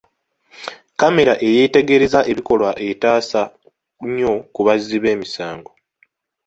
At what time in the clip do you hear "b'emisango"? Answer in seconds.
5.03-5.71